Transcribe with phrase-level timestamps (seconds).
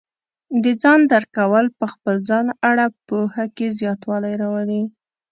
[0.63, 4.83] د ځان درک کول په خپل ځان اړه پوهه کې زیاتوالی راولي.